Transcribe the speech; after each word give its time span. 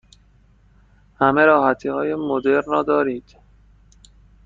همه 1.19 1.45
راحتی 1.45 1.89
های 1.89 2.15
مدرن 2.15 2.63
را 2.67 2.83
دارید؟ 2.83 3.35